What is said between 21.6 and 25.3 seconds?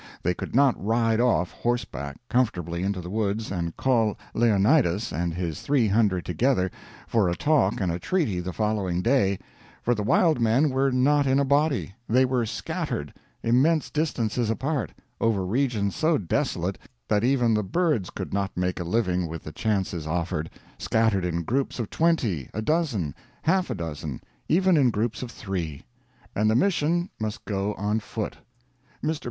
of twenty, a dozen, half a dozen, even in groups of